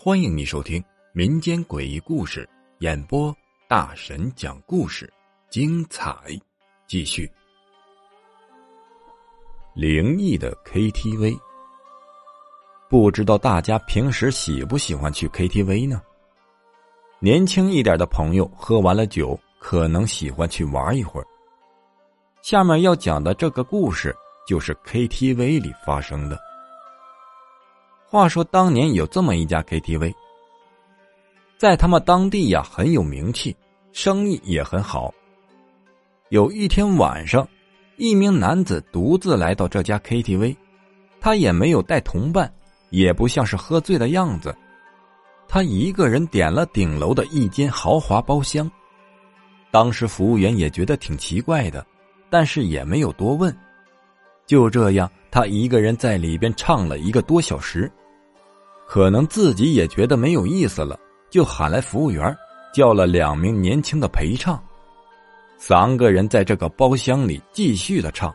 [0.00, 2.48] 欢迎你收听民间诡异故事
[2.78, 3.36] 演播，
[3.66, 5.12] 大神讲故事，
[5.50, 6.16] 精彩
[6.86, 7.28] 继续。
[9.74, 11.36] 灵异的 KTV，
[12.88, 16.00] 不知道大家平时喜不喜欢去 KTV 呢？
[17.18, 21.26] 年轻一点的朋友喝完了酒，可能喜欢去玩一会儿。
[22.40, 24.14] 下面要讲的这个故事
[24.48, 26.40] 就是 KTV 里发生的。
[28.06, 30.14] 话说当年有这么一家 KTV，
[31.58, 33.54] 在他们当地呀很有名气，
[33.92, 35.12] 生意也很好。
[36.30, 37.46] 有一天晚上，
[37.98, 40.56] 一名男子独自来到这家 KTV，
[41.20, 42.50] 他也没有带同伴，
[42.88, 44.56] 也不像是喝醉的样子，
[45.46, 48.70] 他一个人点了顶楼的一间豪华包厢。
[49.70, 51.86] 当时服务员也觉得挺奇怪的，
[52.30, 53.54] 但是也没有多问。
[54.48, 57.88] 就这样，他一个人在里边唱了一个多小时。
[58.86, 62.34] 可能自己也觉得没有意思了，就喊来服务员，
[62.72, 64.58] 叫了两名年轻的陪唱，
[65.58, 68.34] 三个人在这个包厢里继续的唱，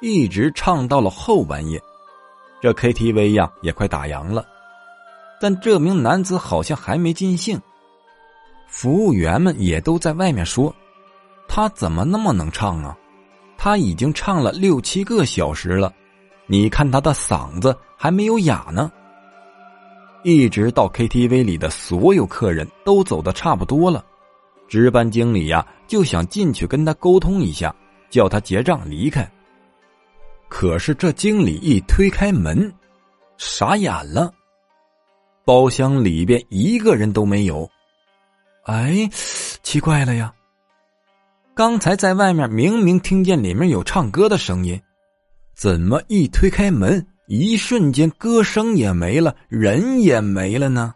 [0.00, 1.78] 一直唱到了后半夜。
[2.62, 4.46] 这 KTV 呀也快打烊了，
[5.38, 7.60] 但这名男子好像还没尽兴。
[8.66, 10.74] 服务员们也都在外面说
[11.46, 12.96] ：“他怎么那么能唱啊？
[13.64, 15.90] 他已经唱了六七个小时了，
[16.46, 18.92] 你看他的嗓子还没有哑呢。”
[20.22, 24.04] 一直到 KTV 里的所有客人都走的差不多了，
[24.68, 27.74] 值班经理呀就想进去跟他沟通一下，
[28.10, 29.26] 叫他结账离开。
[30.50, 32.70] 可是这经理一推开门，
[33.38, 34.30] 傻眼了，
[35.42, 37.66] 包厢里边一个人都没有。
[38.64, 39.08] 哎，
[39.62, 40.30] 奇怪了呀！
[41.56, 44.80] 刚才在外面明明听见里面有唱歌的声音，
[45.54, 47.06] 怎么一推开门？
[47.28, 50.92] 一瞬间，歌声也没了，人也没了呢。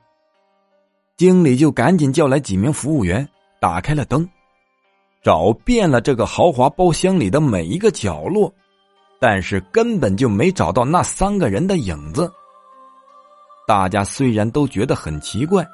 [1.16, 3.26] 经理就赶紧叫来几名服务员，
[3.60, 4.28] 打开了灯，
[5.22, 8.52] 找遍了这个豪华包厢里的每一个角落，
[9.20, 12.28] 但是根本就没找到那三个人的影子。
[13.64, 15.64] 大家虽然都觉得很奇怪，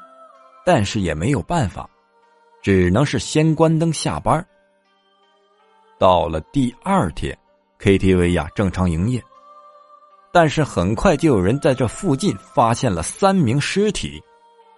[0.64, 1.88] 但是也没有办法，
[2.62, 4.46] 只能是先关灯下班。
[5.98, 7.36] 到了第二天
[7.80, 9.22] ，KTV 呀正常营业。
[10.32, 14.20] 但是很快就有人在这附近发现了三名尸体，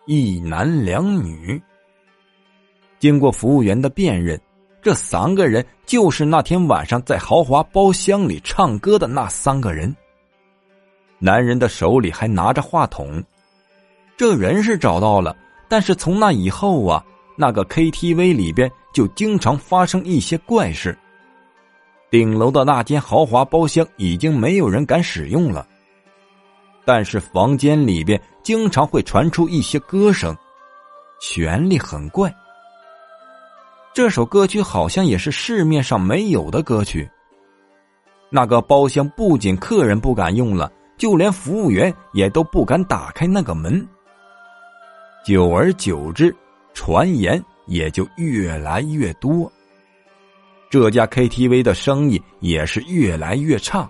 [0.04, 1.60] 一男两女。
[2.98, 4.38] 经过服务员的辨认，
[4.82, 9.94] 这三个人就是那天晚上在豪华包厢里唱歌的那三个人。
[11.18, 13.24] 男人的手里还拿着话筒，
[14.16, 15.34] 这人是找到了，
[15.68, 17.02] 但是从那以后啊，
[17.34, 20.96] 那个 KTV 里边就经常发生一些怪事。
[22.16, 25.66] 顶楼的那间豪华包厢已经没有人敢使用了，
[26.82, 30.34] 但是房间里边经常会传出一些歌声，
[31.20, 32.34] 旋律很怪。
[33.92, 37.06] 这首歌曲好像也是市面上没有的歌曲。
[38.30, 43.86] 那个包厢不仅客人不敢用了，就连服务员也都不敢打开那个门。
[45.22, 46.34] 久而久之，
[46.72, 49.52] 传言也就越来越多。
[50.68, 53.88] 这家 KTV 的生意也是越来越差，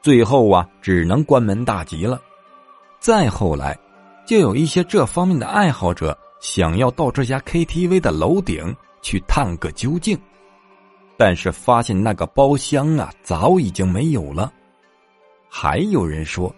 [0.00, 2.20] 最后啊，只能关门大吉了。
[2.98, 3.78] 再后来，
[4.26, 10.18] 就有一些这方面的爱好者想要到这家 KTV 的楼顶去探个究竟，
[11.16, 14.52] 但是发现那个包厢啊早已经没有了。
[15.48, 16.54] 还有人说，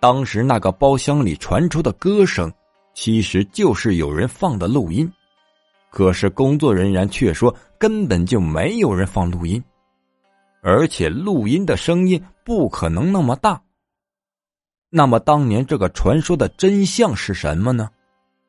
[0.00, 2.52] 当时那个包厢里传出的歌声，
[2.94, 5.10] 其实就是有人放的录音。
[5.90, 9.62] 可是工作人员却说根本就没有人放录音，
[10.62, 13.60] 而且录音的声音不可能那么大。
[14.90, 17.90] 那么当年这个传说的真相是什么呢？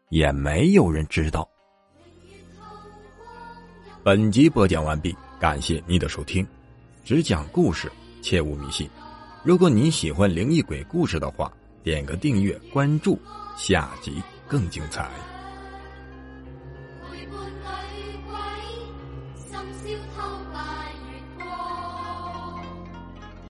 [0.10, 1.48] 也没有人知道。
[4.04, 6.46] 本集播讲完毕，感谢您的收听。
[7.04, 8.90] 只讲故事，切勿迷信。
[9.44, 11.52] 如果您喜欢灵异鬼故事的话，
[11.84, 13.20] 点个订阅关注，
[13.58, 15.39] 下集更精彩。